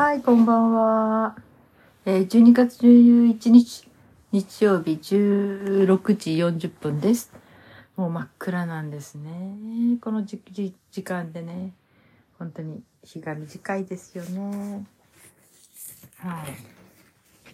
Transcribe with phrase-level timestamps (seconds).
[0.00, 1.36] はい、こんばんは。
[2.06, 3.86] えー、12月11日、
[4.32, 7.30] 日曜日16時40分です。
[7.96, 9.98] もう真っ暗なんですね。
[10.00, 11.74] この時時間でね、
[12.38, 14.86] 本当に日が短いですよね。
[16.16, 16.44] は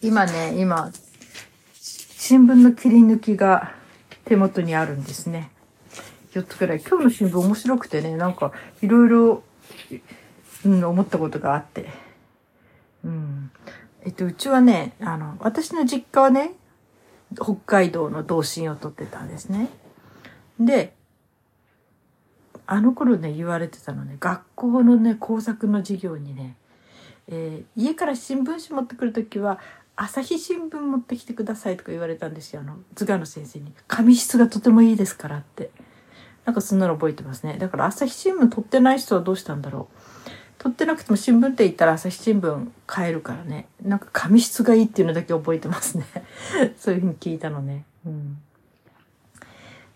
[0.00, 0.06] い。
[0.06, 0.92] 今ね、今、
[1.74, 3.74] 新聞の切り抜きが
[4.24, 5.50] 手元にあるんですね。
[6.30, 6.80] 4つくらい。
[6.80, 8.52] 今日の新聞面白くてね、なんか
[8.82, 9.42] いろいろ、
[10.64, 12.05] うん、思ったことがあって。
[14.06, 16.52] えっと、うちはね、あの、私の実家はね、
[17.34, 19.68] 北海道の同心を取ってたんですね。
[20.60, 20.94] で、
[22.66, 26.56] あの頃ね、言われてたのね、学校のね、工作の授業にね、
[27.26, 29.58] えー家から新聞紙持ってくるときは、
[29.96, 32.60] 朝日新聞持ってきてくださいとか言われたんですよ。
[32.60, 33.72] あの、図画の先生に。
[33.88, 35.72] 紙質がとてもいいですからって。
[36.44, 37.56] なんかそんなの覚えてますね。
[37.58, 40.15] だから朝日新聞取ってない人はどうしたんだろう。
[40.58, 43.68] 取ってなくても新聞って言ったら朝日新聞買えるからね。
[43.82, 46.06] なんか紙質がいいっていうのだけ覚えてますね。
[46.78, 47.84] そういうふうに聞いたのね。
[48.06, 48.38] うん。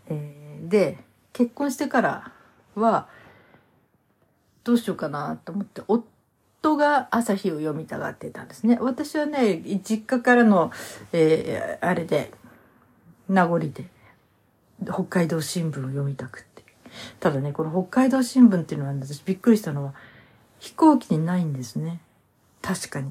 [0.08, 0.98] えーで、
[1.32, 2.32] 結婚してから
[2.74, 3.08] は、
[4.62, 8.78] どうしようかなと思って、夫が朝日を読みたがってたんですね。
[8.80, 10.70] 私はね、実家からの、
[11.12, 12.32] えーあれで、
[13.28, 13.84] 名残で、
[14.84, 16.64] 北海道新聞を読みたくって。
[17.20, 19.94] ただね、この北海道新聞っていうのは、私びっくりしたのは、
[20.60, 22.00] 飛行機にないんですね。
[22.62, 23.10] 確かに。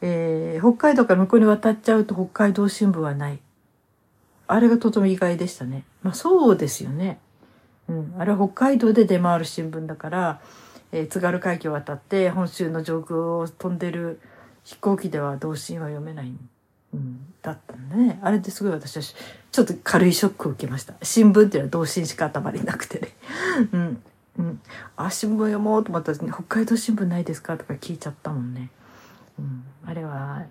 [0.00, 3.38] えー北海道から向こうに渡っちゃうと北海道新聞はない。
[4.46, 5.84] あれがとても意外でしたね。
[6.02, 7.18] まあそうですよね。
[7.88, 8.14] うん。
[8.18, 10.40] あれは北海道で出回る新聞だから、
[10.92, 14.20] えー津軽海峡を渡って本州の上空を飛んでる
[14.62, 16.32] 飛行機では同心は読めない。
[16.94, 17.34] うん。
[17.42, 18.20] だったね。
[18.22, 19.02] あれですごい私は
[19.50, 20.94] ちょっと軽いショックを受けました。
[21.02, 23.08] 新聞っていうのは同心しか頭になくてね。
[23.72, 24.02] うん。
[24.38, 24.60] うん。
[24.96, 28.70] あ、新聞読もうと思ったら、北海道新聞ないですかとか聞いちゃったもんね。
[29.38, 29.64] うん。
[29.84, 30.44] あれは、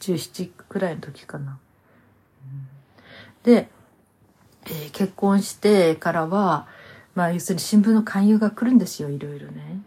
[0.00, 1.58] 17くらいの時かな。
[2.44, 2.68] うん
[3.42, 3.68] で、
[4.66, 6.66] えー結婚してからは、
[7.14, 9.80] まあ、要するに新聞の勧誘が来るんですよ、いろいろね。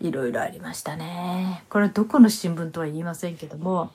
[0.00, 1.64] いろいろありましたね。
[1.68, 3.92] これはどこの新聞とは言いませんけども、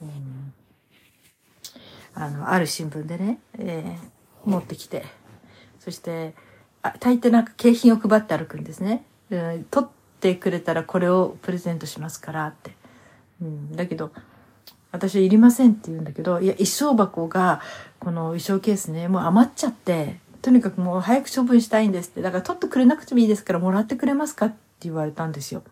[0.00, 0.52] うん、
[2.14, 4.12] あの、ある新聞でね、えー
[4.44, 5.04] 持ってきて、
[5.78, 6.34] そして、
[7.00, 9.04] 大抵なんか景品を配って歩くんですね。
[9.30, 9.88] うん取っ
[10.20, 12.72] てくれたらこれをプレゼントしますからって。
[13.40, 14.12] うん、だけど、
[14.92, 17.60] 私はいりませんって言うんだけど、いや、衣装箱が、
[17.98, 22.22] この衣装ケースね、もう余っちゃって、とにかくもう早く処分したいんですって。
[22.22, 25.62] だから取ってくれなくてもいいですからもらってくれますかって言われたんですよ。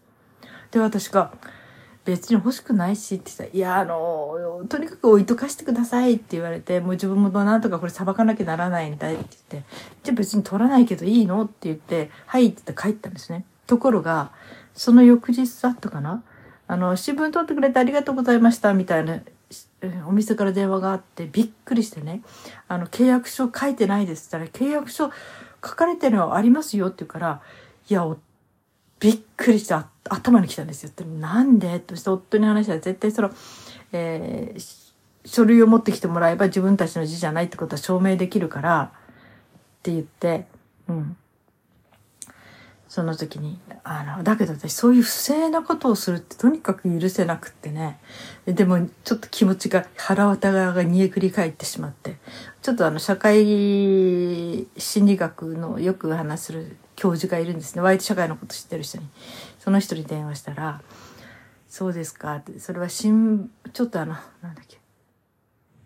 [0.71, 1.33] で、私が、
[2.11, 3.45] 別に欲しくないしって言った。
[3.45, 9.17] ら、いや、あの、とにかく置いとかしてくださいって言われて、もう自分もなんとかこれ裁かなきゃならないんだって
[9.53, 9.69] 言って、
[10.03, 13.45] じゃあ別に取らないけどいいのって言って、はいって言って帰ったんですね。
[13.69, 14.33] ところが、
[14.75, 16.25] その翌日だったかな。
[16.67, 19.21] あの、新聞取ってくれてありがとうございましたみたいな、
[20.09, 22.23] お店から電話があってびっくりしてね、
[22.69, 25.13] あの、契約書書いてないですって言ったら、契約書書
[25.77, 27.41] かれてるのはありますよって言うから、
[27.89, 28.05] いや、
[29.01, 29.75] びっくりして
[30.09, 30.91] 頭に来たんですよ。
[30.91, 31.81] ってなんで？
[31.81, 33.31] として夫に話したら絶対その、
[33.93, 34.91] えー
[35.23, 38.89] 書類を持ってきてもらえば自分たちの字じゃないってことは証明できるからっ
[39.83, 40.47] て言って、
[40.89, 41.15] うん。
[42.89, 48.01] その時に、あの、だけど私そういう不正なことをするってとにかく許せなくってね。
[48.47, 52.17] でもちょっと気持ちが腹渡側が煮えくり返ってしまって、
[52.63, 53.45] ちょっとあの社会
[54.79, 57.81] 心理学のよく話する教授がいるんですね。
[57.81, 59.07] 割と社会のこと知ってる人に。
[59.59, 60.83] その人に電話したら、
[61.67, 64.13] そうですかって、それは新、ちょっとあの、
[64.43, 64.79] なんだっけ。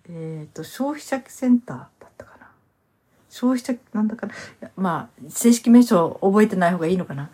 [0.08, 2.48] えっ、と、消費者センターだったかな。
[3.30, 4.34] 消費者、なんだかな。
[4.76, 7.26] まあ、正式名称覚えてない方がいいのかな。
[7.26, 7.28] っ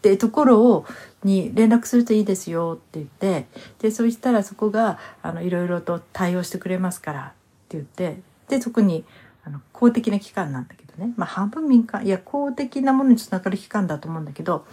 [0.00, 0.86] てところを、
[1.22, 3.48] に連絡するといいですよって言って、
[3.80, 7.32] で、そうしたらそこが、あの、いろいろと対応してくれますからっ
[7.68, 9.04] て言って、で、そこに、
[9.44, 11.12] あの、公的な機関なんだけどね。
[11.16, 14.66] まあ、半分民間、いや、公的なものにつながる機関だと思うんだけど、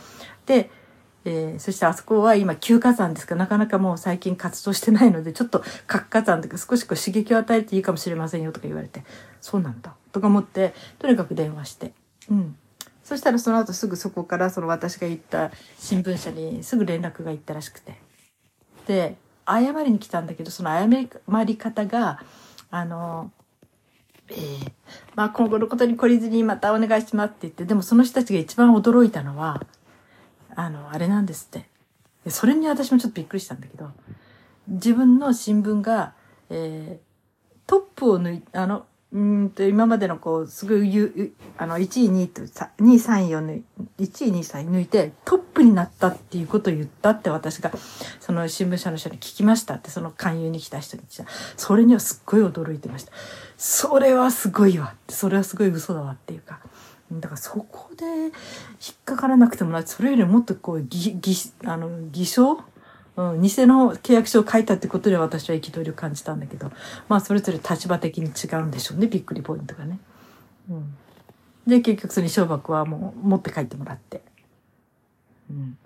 [0.45, 0.69] で、
[1.27, 3.35] えーそしてあそこは今休火山ですか。
[3.35, 9.03] らなかなかもう最近活動してないのでちょっと活火山とか少しこう刺激を与えていいかもしれませんよとか言われて。
[9.41, 9.93] そうなんだ。
[10.13, 11.93] とか思ってとにかく電話して。
[12.29, 12.55] うん。
[13.03, 17.95] そしたらその後すぐそこからその私が言った新聞社にすぐ連絡が行ったらしくて。
[18.87, 20.85] で謝りに来たんだけどその謝
[21.43, 22.21] り方が
[22.69, 23.31] あの
[24.29, 24.71] えー
[25.15, 29.65] まあ今後のことに懲りずにまたお願いしますって言ってでもその人たちが一番驚いたのは
[30.57, 31.69] あの、あれなんですって。
[32.29, 33.91] それに私もちょっとびっくりしたんだけど、
[34.67, 36.13] 自分の新聞が、
[36.49, 37.07] えー
[37.67, 43.63] トップを抜いあの、うんと、今までのこう、すごいゆ、あの、1位、2位と、2位、3位を抜い、
[43.99, 47.71] 1位、2位、3位抜いて、トップになったっていうことを言ったって私が、
[48.19, 51.33] その新聞社の人に聞きましたって、その勧誘に来た人に言った。
[51.55, 53.13] それにはすっごい驚いてました。
[53.57, 56.59] それはすごいわ、それはすごい嘘だわっていうか。
[57.09, 58.31] だからそこで引っ
[59.05, 61.33] かからなくてもな、それよりもっとこう、ぎ、ぎ、
[61.63, 62.59] あの、偽証
[63.17, 66.71] うん、偽の契約書を書いたってことで私は憤りを感じたんだけど、
[67.09, 69.99] まあそれぞれ立場的に違うんでしょうね、びっくりポイントがね。
[70.69, 70.95] うん。
[71.65, 74.21] で、結局その小箱はもう持って帰ってもらって。
[75.49, 75.77] うん。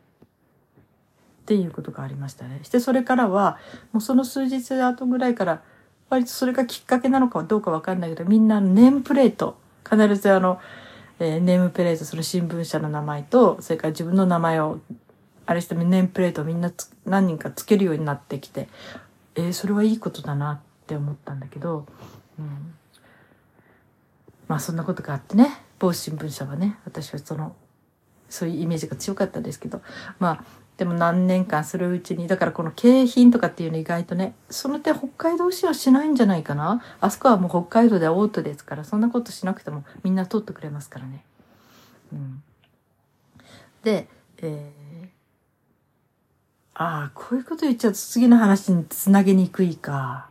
[1.42, 2.60] っていうことがありましたね。
[2.64, 3.58] してそれからは、
[3.94, 5.62] もうその数日後ぐらいから、
[6.10, 9.58] 割とそれがきっかけなのかどうかわかんないけど、みんなネームプレート、
[9.90, 10.60] 必ずあの、
[11.20, 14.80] えー、ネームプレート、その新聞社の名前と、それから自分の名前を
[15.46, 16.72] あれしてネームプレートをみんな
[17.06, 18.68] 何人かつけるようになってきて、
[19.36, 21.86] えー、それはいいことだなって思ったんだけど、
[22.40, 22.74] うん、
[24.48, 27.56] まあそんなことがあってね、某新聞社はね、私はその、
[28.30, 29.82] そういうイメージが強かったですけど、
[30.20, 30.44] まあ、
[30.78, 36.82] でも何年間するうちに、だからこの景品とかっていうの意外とね、その点北海道市はしないんじゃないかな。
[37.02, 41.24] あそこはもう北海道でオートですから、そんなことしなくてもみんな取ってくれますからね。
[42.14, 42.44] うん。
[43.84, 44.08] で、
[44.38, 44.81] えー
[46.74, 50.30] ああ、こういうこと言っちゃうと次の話につなげにくいか。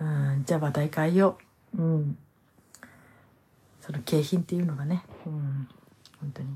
[0.00, 1.38] うん、じゃあ話題変えよ
[1.76, 1.82] う。
[1.82, 2.18] うん。
[3.80, 5.68] その景品っていうのがね、うん、
[6.20, 6.48] 本当に。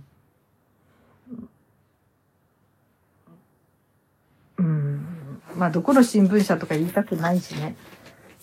[4.59, 7.77] うん、まあどこの新聞社とか言いたくないしね。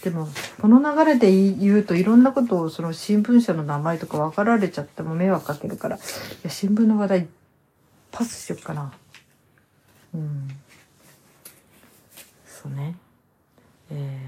[0.03, 0.29] でも、
[0.61, 5.99] この流れで言うといろんなことをその新聞社の名前とか分かられちゃっても迷惑かけるから、い
[6.43, 7.27] や新聞の話題
[8.11, 8.93] パスしよっかな。
[10.15, 10.47] うん。
[12.45, 12.95] そうね。
[13.91, 14.19] え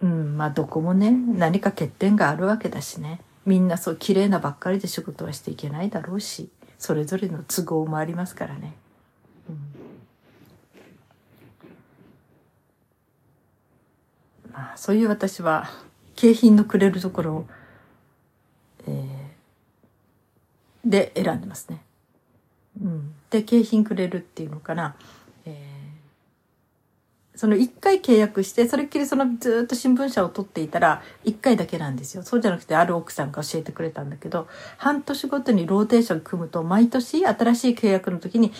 [0.00, 3.20] ー、うん、まあどこもね、何か欠点があるわけだしね。
[3.44, 6.48] みんなそう綺麗なばっかりで仕事はしていけないだろうし、
[6.78, 8.72] それぞれの都合もありますからね。
[9.48, 9.52] う
[14.48, 15.68] ん、まあそういう私は
[16.14, 17.46] 景品のくれるところを
[18.86, 18.94] えー、
[20.84, 21.82] で選んでますね。
[22.80, 24.96] うん、で景品くれるっていうのかな、
[25.46, 38.52] えー、その一回契約してそれっきりそのずっと新聞社を取っていたら一回だけなんですよそうじゃなくてある奥さんが教えてくれたんだけど半年ごとにローテーション組むと毎年新しい契約の時に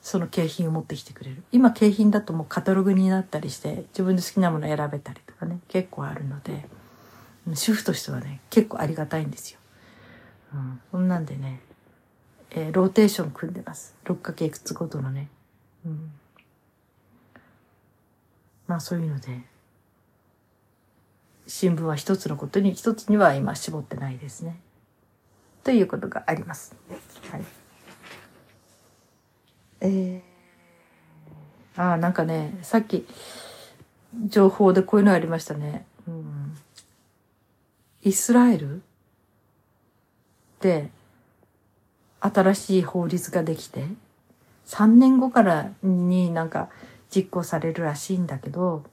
[0.00, 6.66] その景品を持ってきてくれる今景品だともうカタログになったりして自分で好きなもの選べたりとかね結構あるので
[7.54, 9.60] 主婦としてはね結構ありがたいんですよ。
[10.54, 11.60] うん、そんなんでね、
[12.50, 13.94] えー、ローテーション組んでます。
[14.04, 15.28] 6か月ごとのね。
[15.86, 16.12] うん。
[18.66, 19.40] まあそういうので、
[21.46, 24.60] 新聞は一つのことに、一つには今絞ってないですね。
[25.64, 26.74] ということがあります。
[27.30, 27.44] はい。
[29.80, 33.06] えー、ああ、なんかね、さっき、
[34.26, 35.86] 情報でこういうのありましたね。
[36.06, 36.56] うん。
[38.02, 38.82] イスラエル？
[40.62, 40.90] って
[42.20, 43.84] 新しい法律ができて
[44.66, 46.68] 3年後からになんか
[47.14, 48.84] 実行されるらしいんだけど、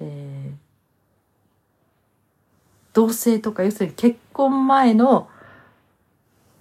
[0.00, 0.54] えー、
[2.92, 5.28] 同性とか要するに結婚前の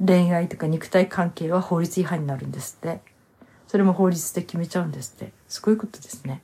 [0.06, 3.02] 恋愛とか肉体関係は法律違反になるんですって。
[3.68, 5.34] それも法律で決めちゃうんですって。
[5.48, 6.44] すごいことですね。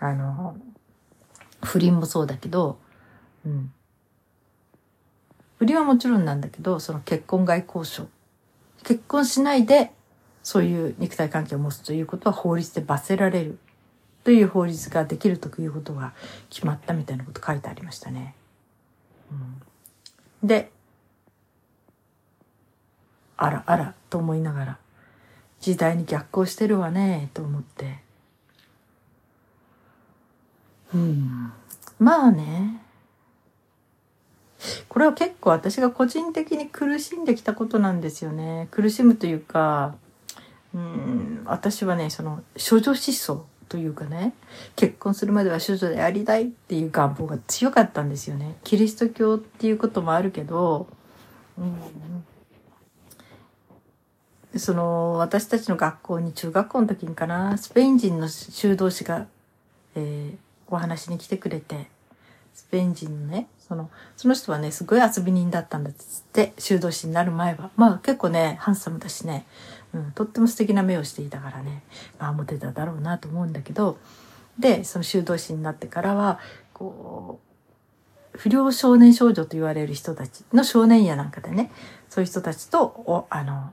[0.00, 0.54] あの、
[1.62, 2.78] 不倫もそうだけど、
[3.46, 3.72] うん。
[5.62, 8.08] 不倫はもちろんなんだけど、その結婚外交渉。
[8.82, 9.92] 結婚しないで、
[10.42, 13.60] そういう肉体関係を持つということは法律で罰せられる。
[14.24, 16.14] という法律ができるということが
[16.50, 18.34] 決まったみたいなこと書いてありましたね。
[19.30, 19.34] う
[20.44, 20.72] ん、で、
[23.36, 24.78] あらあらと思いながら、
[25.60, 28.00] 時代に逆行してるわね、と思って。
[30.92, 31.52] うん。
[32.00, 32.81] まあね。
[34.88, 38.68] これは結構私が個人的に苦しんできたことなんですよね。
[38.70, 39.94] 苦しむというか、
[40.74, 44.34] うん、私はね、その、処女思想というかね、
[44.76, 48.56] 結婚するまでは処女でありたいっていう願望が強かったんですよね。
[48.64, 50.86] キリスト教っていうこともあるけど、
[51.58, 51.62] う
[54.56, 59.26] ん、その、私たちの学校に中学校の時にかな、スペイン人の修道士が、
[59.94, 60.36] えー、
[60.68, 61.88] お話に来てくれて、
[62.62, 67.70] スペイン人のね、その、その人はね、すごい遊び人だったんだっつって、修道士になる前は。
[67.76, 69.46] まあ結構ね、ハンサムだしね、
[69.94, 71.82] うん、とっても素敵な目をしていたからね、
[72.18, 73.98] まあ、モテただろうなと思うんだけど
[74.58, 76.38] でその修道士になってからは
[76.72, 77.40] こ
[78.34, 81.70] う不良少年少女と言われる人たちの少年やなんかでね
[82.08, 83.72] そういう人たちとおあの、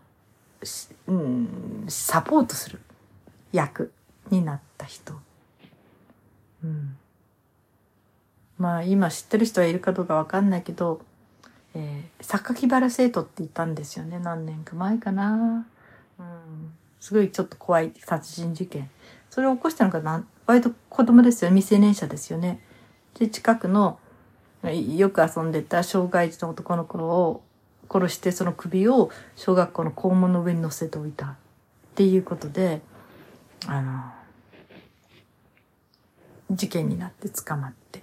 [1.08, 2.80] うん、サポートする
[3.54, 3.92] 役
[4.30, 5.14] になった人。
[6.64, 6.98] うん、
[8.60, 11.02] まあ今知ってる人はいるかどうかわかんないけど、
[11.74, 15.66] えー、榊原生徒って言ったんですよね何年か前かな。
[16.20, 18.90] うん、すごいちょっと怖い殺人事件。
[19.30, 22.60] それを起こしたのがな割と子供ですよ未成年者ですよね。
[23.18, 23.98] で近くの
[24.64, 27.42] よく遊んでた障害児の男の子を
[27.90, 31.36] 殺してその首を小学校の校門の上に乗せておいたっ
[31.96, 32.82] ていうことで
[33.68, 34.04] あの
[36.52, 38.02] 事件になって捕まって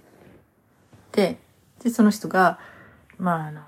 [1.17, 1.39] で
[1.83, 2.59] でその人が
[3.17, 3.61] まああの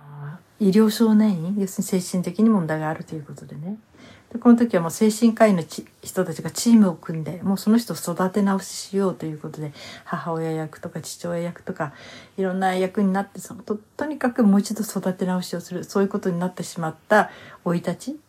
[0.59, 3.79] 医療少年院要するに精神的に問題があるということでね
[4.31, 5.63] でこの時はもう精神科医の
[6.03, 9.73] 人たちがチームを組んでもうその人を育て直ししようということで
[10.05, 11.93] 母親役とか父親役とか
[12.37, 17.31] いろんな役になってそのととにかくもう一度育て直しをするそういうことになってしまった
[17.63, 18.19] 生い立ち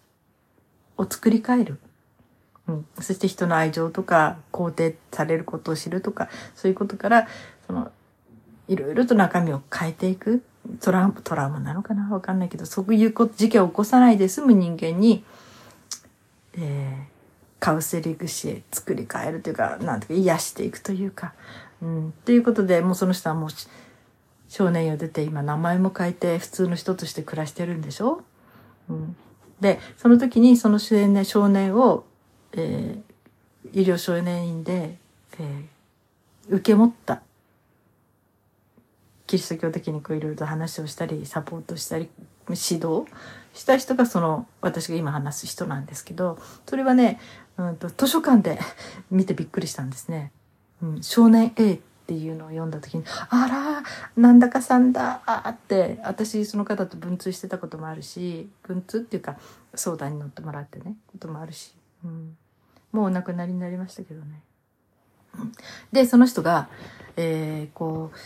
[0.97, 1.79] を作り変える。
[2.69, 7.27] うん、そして人の愛情とか肯定されることを知るとかそういうことから
[7.67, 7.91] その
[8.71, 10.43] いろいろと中身を変えていく。
[10.81, 12.09] トランプトラウマなのかな？
[12.11, 15.25] わかんないけどそういう事件を起こさないで済む人間に
[16.55, 21.33] えー、カウセリングし作り変えるというかなんていうか癒していくというか。
[21.81, 23.51] うん、ということでもうその人はもう
[24.49, 28.23] 少年を出て今名前も変えて普通の人として暮らしてるんでしょ、
[28.89, 29.17] うん、
[29.61, 32.05] でその時にその少年少年を、
[32.53, 34.99] えー、医療少年院で、
[35.39, 37.23] えー、受け持った。
[39.31, 42.09] キリスト教的にこういろいろと話をしたりサポートしたり
[42.49, 43.05] 指導
[43.55, 47.21] した人がその私が今話す人なんですけどそれはね、
[47.57, 48.59] うんと、図書館で
[49.09, 50.33] 見てびっくりしたんですね。
[50.83, 59.37] うん、少年 A っていうのを読んだ時に「あらなんだかさんだ」って私その方と文通してたこともあるし文通っていうか
[59.77, 61.73] 相談に乗ってもらってねこともあるし、
[62.05, 62.37] うん、
[62.91, 64.43] もうお亡くなりになりましたけどね。
[65.93, 66.69] でその人が、
[67.17, 68.17] えー、こう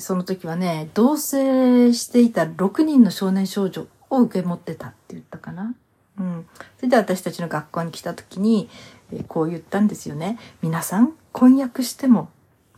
[0.00, 5.74] その時はね同棲していた6人の少年少女を受け持ってたって言ったかな。
[6.18, 6.46] うん。
[6.76, 8.68] それで私たちの学校に来た時に、
[9.12, 10.38] え、こう言ったんですよね。
[10.62, 12.28] 皆さん、婚約しても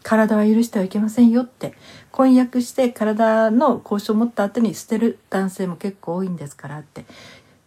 [0.03, 1.75] 体は許してはいけませんよって。
[2.13, 7.05] 婚約して体の交渉を持った後に捨てる男性も結構多いんですからって。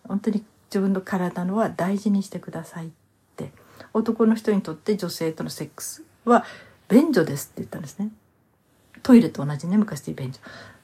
[0.07, 2.89] 本当に自分の体のは大事にしてくださいっ
[3.35, 3.51] て。
[3.93, 6.45] 男の人にとって女性とのセックスは
[6.89, 8.09] 便所ですって言ったんですね。
[9.03, 10.39] トイレと同じね、昔で便所。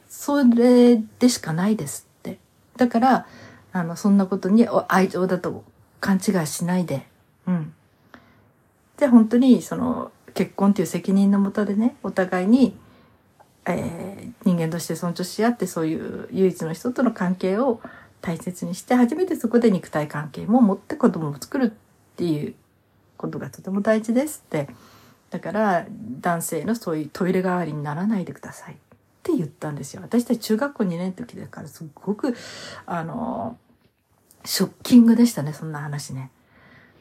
[0.07, 2.39] それでしかないですって
[2.77, 3.27] だから、
[3.71, 5.63] あの、そんなことに愛情だと
[5.99, 7.07] 勘違いしないで、
[7.47, 7.73] うん。
[8.97, 12.77] で、本当に、その、結婚っていう責任のもとでね、お互いに、
[13.65, 17.81] えー、人間として尊重し合って、そういう唯一の人との関係を
[18.21, 22.55] 大切にして、初めてそこで肉体関係も持って子供を作るっていう
[23.17, 24.67] ことがとても大事ですって。
[25.35, 25.85] だから、
[26.21, 28.73] 男性のそういうトイレ代わりにならないでください。
[28.73, 28.77] っ
[29.21, 30.01] て言ったんですよ。
[30.01, 32.33] 私たち中学校2年の時だからすっごく、
[32.85, 33.57] あの、
[34.45, 36.31] ショッキングでしたね、そんな話ね。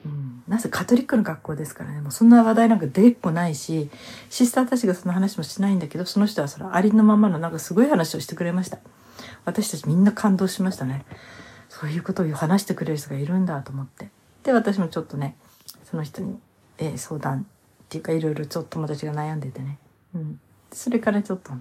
[0.05, 3.89] うん、なぜカトリックの学校ですからね、もうそんな話題なんか出っこないし、
[4.31, 8.79] シスターたちがその話もしないんだけど、その人はそのありのままのなんかすごい話をしてくれました。
[9.45, 11.05] 私たちみんな感動しましたね。
[11.69, 14.11] そういうことを話してくれる人がいるんだと思って。
[14.43, 15.37] で、私もちょっとね、
[15.85, 16.39] その人に、
[16.79, 17.47] えー、相談
[17.85, 19.79] っていうかいろいろちょっと友達が悩んでてね。
[20.15, 20.41] うん。
[20.73, 21.53] それからちょっと、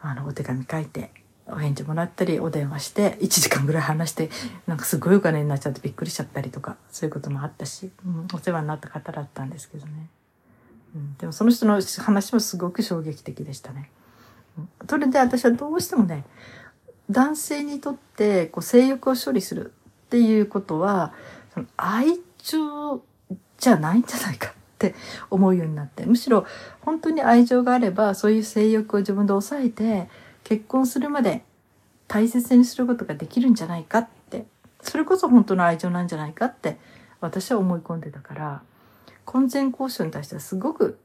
[0.00, 1.10] あの、お手紙書いて、
[1.46, 4.30] お返事もらったり、お電話して、1時間ぐらい話して、
[4.66, 10.08] なんかすごいお金になっちゃってびっくりしちゃったりとか、そういうこともあったし、うん、お世話になった方だったんですけどね。
[10.94, 13.90] うん、でもその人の話もすごく衝撃的でしたね。
[14.58, 16.24] うん、それで私はどうしてもね、
[17.10, 19.72] 男性にとってこう性欲を処理する
[20.06, 21.12] っていうことは、
[21.52, 23.02] その愛情
[23.58, 24.94] じゃないんじゃないかって
[25.28, 26.06] 思うようになって。
[26.06, 26.46] むしろ
[26.80, 30.08] 本当に愛情があればそういう性欲を自分で抑えて
[30.42, 31.42] 結婚するまで
[32.08, 34.46] 大切にすることができるんじゃないかって。
[34.82, 36.78] それこそ本当の愛情なんじゃないかって
[37.20, 38.62] 私は思い込んでたから
[39.26, 40.98] 婚前交渉に対してはすごく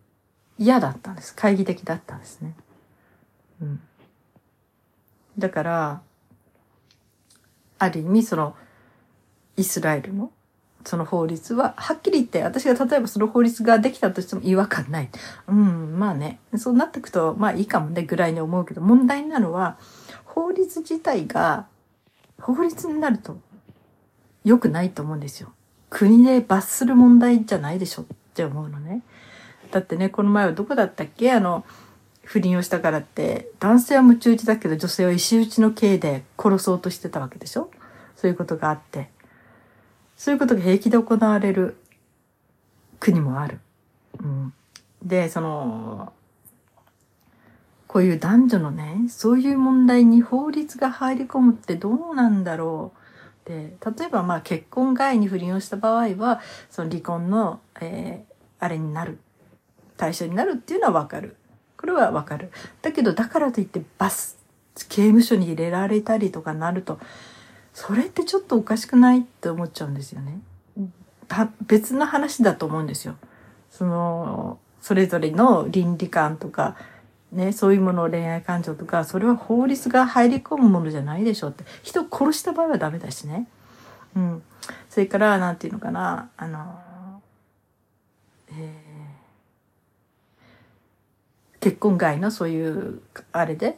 [0.57, 1.33] 嫌だったんです。
[1.33, 2.55] 懐疑的だったんですね。
[3.61, 3.81] うん、
[5.37, 6.01] だから
[7.77, 8.55] ある意味その
[9.57, 10.31] イスラエルの
[10.85, 15.09] その法律は、はっきり言って、私が例えばその法律ができたとしても違和感ない。
[15.47, 19.77] うん、まあね、そうなってくと、まあいいかもね、ぐらいに思うけど、問題なのは、
[20.23, 21.65] 法律自体が、
[22.39, 23.37] 法律になると、
[24.43, 25.51] 良くないと思うんですよ。
[25.89, 29.01] 国で罰する問題じゃないでしょって思うのね。
[29.71, 31.31] だってね、この前はどこだったっけ？
[31.31, 31.65] あの、
[32.23, 37.71] 不倫をしたからって、男性は夢中打ちだけど女性は石打ちの刑で殺そうとしてたわけでしょ？
[38.15, 39.09] そういうことがあって。
[40.15, 41.77] そういうことが平気で行われる
[42.99, 43.59] 国もある。
[44.19, 44.53] うん、
[45.03, 46.13] で、その、
[47.87, 52.91] こういう男女のね、そういう問題に法律が入り込むってどうなんだろ
[53.45, 53.49] う。
[53.49, 59.19] で、例えばまあ結婚外に不倫をした場合は、その離婚の、えー、あれになる。
[59.97, 61.37] 対象になるっていうのはわかる。
[61.77, 62.51] これはわかる。
[62.81, 64.37] だけど、だからといってバス、
[64.75, 66.99] 刑務所に入れられたりとかなると、
[67.75, 70.39] それってちょっとおかしくないって思っちゃうんですよね。
[71.67, 73.17] 別の話だと思うんですよ。
[73.69, 76.77] その、それぞれの倫理観とか、
[77.33, 81.65] ね、そういうものを恋愛感情とか、それは法律が入り込むものじゃないでしょって。
[81.83, 83.45] 人を殺した場合はダメだしね。
[84.15, 84.43] うん。
[84.89, 86.79] それから、なんていうのかな、あの、
[88.51, 93.01] えー、結婚外のそういう、
[93.33, 93.77] あれで、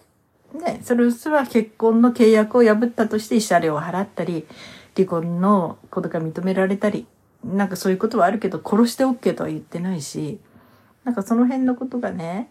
[0.58, 4.46] ね、それは結婚の契約を破ったとして慰謝料を払ったり、
[4.96, 7.06] 離婚のことが認められたり、
[7.44, 10.40] なんかそういうことはあるけど、殺して OK とは言ってないし、
[11.04, 12.50] なんかその辺のことがね、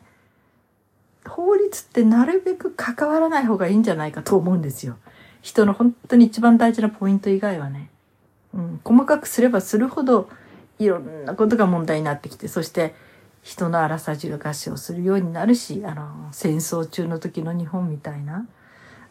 [1.27, 4.97] 法律ってなるべく関わらない方がいいんじゃないかと思うんですよ。
[5.43, 7.91] 人の本当に一番大事なポイント以外はね。
[8.55, 10.29] うん、細かくすればするほど
[10.79, 12.95] いろんなことが問題になってきて、そして
[13.47, 18.45] 人の荒さじる貸しをするようになるし、あの、戦争中の時の日本みたいな、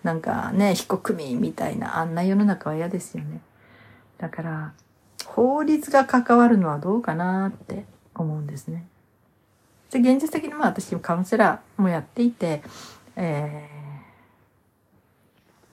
[0.03, 3.39] なんかね、非国民みたいな、あんな世の中は嫌ですよね。
[4.17, 4.73] だから、
[5.25, 8.85] 法律が関わるのはどうかなって思うんですね。
[9.89, 12.61] で、現実的にまあ私もカウンセラーもやっていて、
[13.15, 13.69] え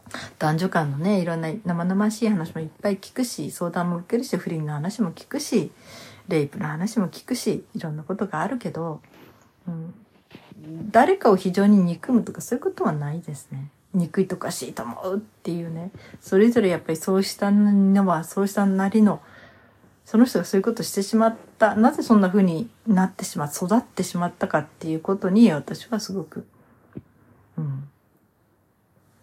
[0.08, 5.72] ー、男女間のね、いろんな生々しい話もいっぱい聞くし、相談も受けるし、不倫の話も聞くし、
[6.28, 9.00] レイプの話も聞くし、いろんなことがあるけど、
[9.66, 9.94] うん、
[10.90, 13.70] 誰かを非常に憎むとかそういうことはないですね。
[13.94, 15.90] 憎いとかしいと思うっていうね。
[16.20, 19.20] それぞれやっぱりそうしたのは、そうしたなりの
[20.04, 26.44] その人がそういうことしてしまった、なぜそんな風になってしまう、育ってしまったかっていうことに私はすごく、
[27.56, 27.88] うん。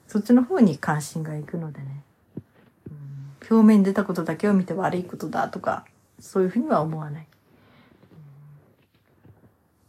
[0.08, 2.04] そっちの方に関心がいくのでね。
[2.88, 5.86] うん、表面に出たことだけを見て悪いことだとか、
[6.20, 7.28] そういうふうには思わない。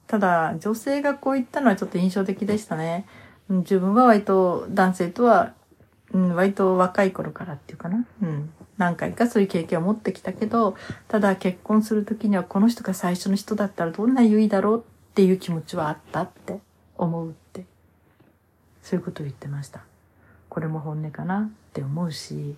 [0.07, 3.07] ただ、女性がこう言ったのはちょっと印象的でしたね。
[3.49, 5.55] 自分は割と男性とは、
[6.13, 8.05] うん、割と若い頃からっていうかな。
[8.23, 8.51] うん。
[8.77, 10.75] 何回かそういう経験を持ってきたけど、
[11.07, 14.83] ただ結婚する時にはこの人が最初の人だったらどんな優位だろうっ
[15.15, 16.61] ていう気持ちはあったって
[16.97, 17.65] 思うって、
[18.83, 19.85] そういうことを言ってました。
[20.49, 22.57] これも本音かなって思うし、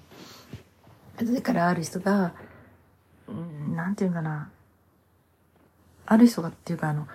[1.18, 2.32] それからある人が、
[3.74, 4.50] なんていうかな、
[6.06, 7.06] ある人がっていうかあの、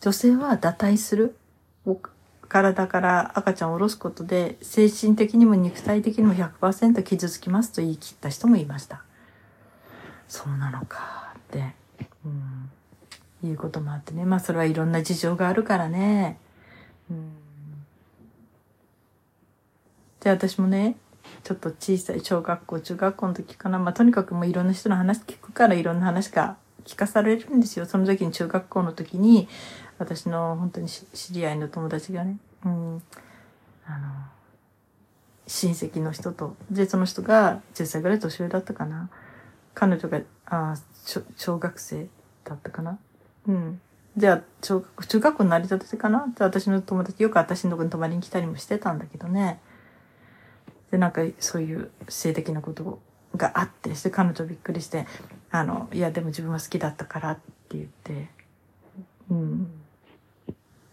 [0.00, 1.36] 女性は堕胎する
[2.48, 9.02] 体から赤ちゃんを下ろすことで精神的にも肉体的にも100%傷つきますと言い切った人もいました。
[10.28, 11.74] そうなのかって、
[12.24, 12.28] う
[13.46, 14.24] ん、いうこともあってね。
[14.24, 16.38] まあそれはいろんな事情があるからね。
[17.10, 17.32] うん、
[20.20, 20.96] で、私もね、
[21.44, 23.78] ちょっと小さい小学校、中学校の時かな。
[23.78, 27.86] まあとにかくもういろんな人の話聞くからいろんな話が聞かされるんですよ。
[27.86, 29.48] その時に中学校の時に、
[29.98, 33.02] 私の本当に知り合いの友達がね、うん、
[33.86, 34.08] あの、
[35.46, 39.10] 親戚の人と、で、その人が10歳ぐらい年上だったかな。
[39.74, 40.76] 彼女が、あ
[41.36, 42.08] 小学生
[42.44, 42.98] だったかな。
[43.46, 43.80] うん。
[44.16, 49.60] じゃあ、小学、中学校になりたてかなで私の友達、よく私のところに泊まりに来たりもしてたんだけどね。
[50.90, 53.00] で、なんかそういう性的なこと
[53.36, 55.06] があって、して彼女びっくりして、
[55.50, 58.28] あの、いや、でも自分は好きだったからって言って、
[59.30, 59.70] うん。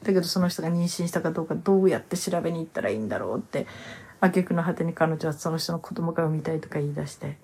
[0.04, 3.68] だけどその人が妊娠したかどうかどうやって調べに行ったらいいんだろうって、
[4.20, 7.38] 挙句の果てに彼女はその人の子供が産みたいとか言い出して、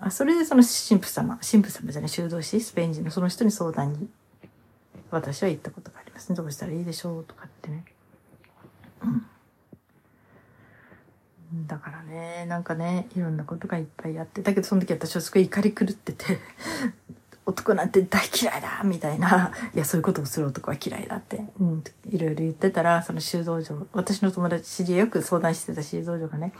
[0.00, 4.08] うん、あそれでその神父様、神父様じゃない、修道士、スペイン人のその人に相談に、
[5.10, 6.36] 私は行ったことがありますね。
[6.36, 7.84] どうしたらいいでしょうとかってね。
[9.02, 9.26] うん
[11.66, 16.38] だからね、なんかね、いろんなことがいっぱいあって、だけどその時私はすごい怒り狂ってて
[17.44, 26.52] 男なんて大嫌いだみたいな、いや、そういうことをする男は嫌いだって、うん、いろいろ言ってたら、その修道場、私の友達、知り合いよく相談してた修道場がね、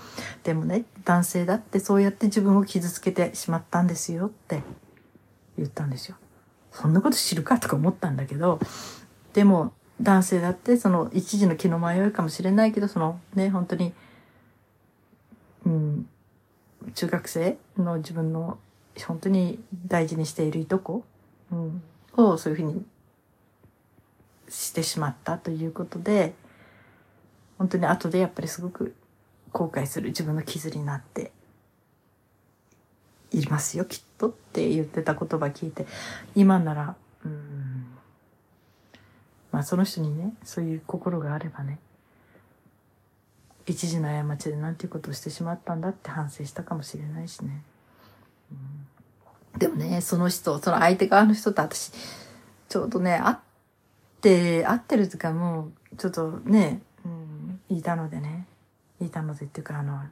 [0.43, 4.63] でもね、男性だってそうやって自分を傷つけてしまったんですよって
[5.57, 6.17] 言ったんですよ。
[6.73, 8.59] そんなこと知るかとか思ったんだけど、
[9.35, 13.93] でも、男性だってその一時の気の迷いかもしれないけど、そのね、本当に、
[15.67, 16.09] うん、
[16.95, 18.59] 中学生の自分の
[19.07, 21.05] 本当に大事にしているいとこ、
[21.53, 21.83] うん、
[22.17, 22.85] をそういうふうに
[24.49, 26.35] してしまったということで、
[27.59, 28.95] 本当に後でやっぱりすごく
[29.53, 31.31] 後悔する自分の傷になって
[33.33, 35.87] いますよ、きっとって言ってた言葉聞いて、
[36.35, 37.87] 今なら、うん、
[39.53, 41.79] まあその人にね、そういう心があればね、
[43.71, 47.63] 一時の過ちでなんていうことをしてしまったんだって反省したかもしれないしね。
[48.51, 51.93] うん、でもね、その人、その相手側の人と私、
[52.69, 53.37] ちょうどね、会っ
[54.21, 58.47] て、会ってる時間もう、ちょっとね、うん、いたのでね、
[59.01, 60.03] いたのでっていうか、あの、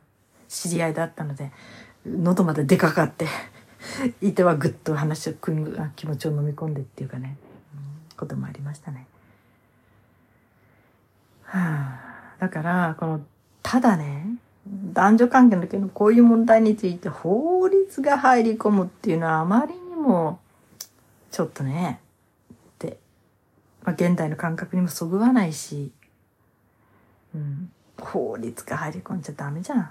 [0.49, 1.51] 知り合いだったので、
[2.07, 3.27] 喉まで出かかって
[4.23, 7.37] いてはぐっと話を、気持ちを飲み込んでっていうかね、
[7.75, 7.77] う
[8.15, 9.07] ん、こともありましたね。
[11.43, 13.21] はあ、だから、この、
[13.71, 14.25] ただね、
[14.95, 20.41] 男女関係の時のこういう問題について法律が入り込むっていうのはあまりにも、
[21.31, 22.01] ちょっとね、
[22.79, 22.97] で、
[23.85, 25.93] まあ、現代の感覚にもそぐわないし、
[27.35, 29.91] うん、法律が入り込んじゃダメじゃん。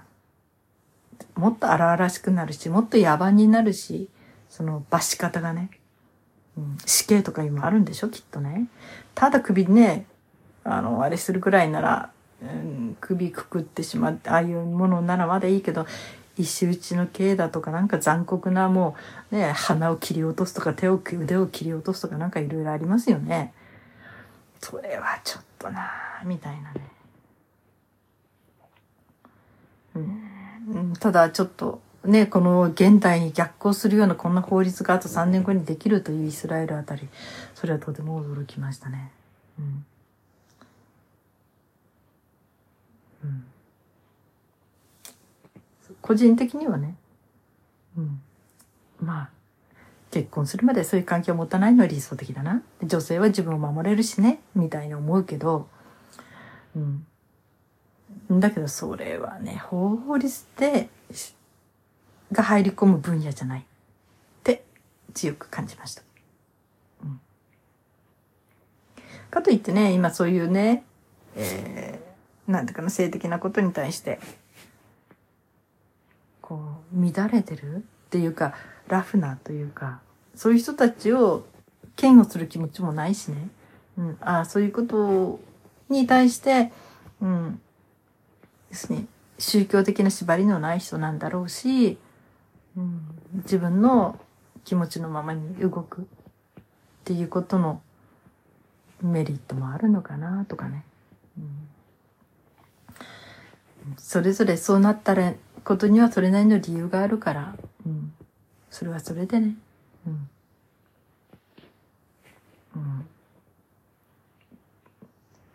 [1.36, 4.08] もっと荒々しくなるし、もっと野蛮になるし、
[4.50, 5.70] その罰し方がね、
[6.56, 8.66] うん、死刑とか今あるんでしょきっとね。
[9.14, 10.06] ただ首ね、
[10.64, 12.10] あの、あれするぐらいなら、
[12.42, 15.86] うん、首くくってしまって、ああいうものならまだいいけど、
[16.36, 18.96] 石打ちの刑だとかなんか残酷なも
[19.32, 23.52] うね、鼻を切り落とすとか手を、腕を切り落とすとかなんかいろいろありますよね。
[24.60, 25.90] それはちょっとな
[26.24, 26.80] みたいなね。
[29.94, 37.08] うん、ただちょっとね、この現代に逆行するようなこんな法律があと3年後にできるというイスラエルあたり、
[37.54, 39.10] それはとても驚きましたね。
[39.58, 39.84] うん。
[43.24, 43.44] うん。
[46.00, 46.96] 個人的にはね、
[47.96, 48.20] うん。
[49.00, 49.30] まあ、
[50.10, 52.62] 結婚するまでそういう関係を持たないのは理想的だな。
[52.82, 55.68] 女性は自分を守れるしね、みたいに思うけど、
[56.74, 57.06] うん。
[58.30, 60.88] だけどそれはね、法律で、
[62.32, 63.64] が入り込む分野じゃないっ
[64.42, 64.64] て
[65.14, 66.02] 強く感じました。
[67.02, 67.20] うん、
[69.30, 70.84] かといってね、今そういうね、
[71.36, 72.07] えー、
[72.48, 74.18] なんていうかな、性的なことに対して、
[76.40, 77.80] こう、乱れてるっ
[78.10, 78.54] ていうか、
[78.88, 80.00] ラフなというか、
[80.34, 81.46] そういう人たちを
[82.00, 83.50] 嫌悪する気持ちもないしね。
[83.98, 85.38] うん、ああ、そういうこと
[85.90, 86.72] に対して、
[87.20, 87.60] うん、
[88.70, 89.06] ですね、
[89.38, 91.98] 宗教的な縛りのない人なんだろうし、
[92.76, 93.00] うん、
[93.34, 94.18] 自分の
[94.64, 96.04] 気持ちのままに動くっ
[97.04, 97.82] ていうことの
[99.02, 100.84] メリットもあるのかなとかね。
[101.36, 101.68] うん、
[103.96, 105.32] それぞれそうなったら
[105.64, 108.12] ことにはそれなりの理由があるから、うん、
[108.70, 109.56] それはそれでね。
[110.06, 110.30] うん。
[112.76, 113.06] うん。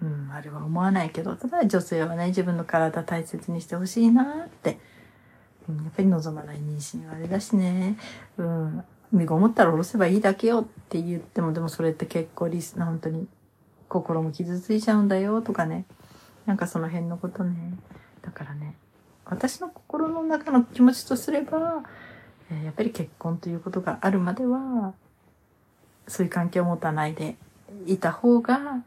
[0.01, 4.77] うん、あれは思わないけど、ただ女性はね、自分の体大切にしてほしいなって、
[5.69, 7.97] うん、やっぱり望まない妊娠はあれだしね、
[8.37, 13.27] うん、身ごもったら下ろせばいいだけよって言っても、でもそれって結構リス、本当に
[13.87, 15.85] 心も傷ついちゃうんだよとかね、
[16.45, 17.73] なんかその辺のことね、
[18.23, 18.75] だからね、
[19.25, 21.83] 私の心の中の気持ちとすれば、
[22.51, 24.93] えー、やっぱり結婚ということがあるまでは、
[26.07, 27.35] そういう関係を持たないで
[27.85, 28.83] いた方が、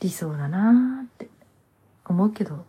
[0.00, 1.28] 理想だなって
[2.04, 2.64] 思うけど、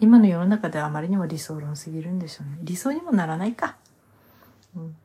[0.00, 2.58] 今の世の中ではあまりにも理想論すぎるんでしょうね。
[2.62, 3.76] 理想にもならないか。
[4.76, 4.96] うん。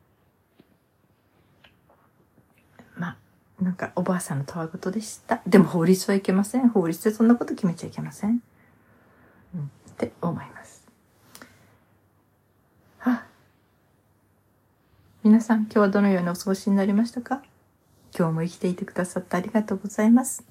[2.96, 3.16] まあ、
[3.60, 5.40] なんかおばあさんのたわごとでした。
[5.46, 6.68] でも法律はいけません。
[6.68, 8.42] 法律でそんなこと決めちゃいけません。
[9.94, 10.84] って思います。
[12.98, 13.26] はあ、
[15.22, 17.42] 皆さん、今日はどのようなお過ごしになりましたか？
[18.16, 20.44] 今日も生きていてくださってありがとうございます。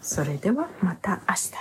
[0.00, 1.52] それではまた明日。